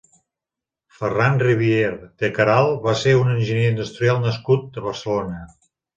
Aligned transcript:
Ferran 1.01 1.35
Rivière 1.43 1.99
de 2.23 2.31
Caralt 2.39 2.81
va 2.87 2.95
ser 3.03 3.13
un 3.19 3.29
enginyer 3.35 3.69
industrial 3.75 4.19
nascut 4.25 4.81
a 4.83 4.87
Barcelona. 4.87 5.43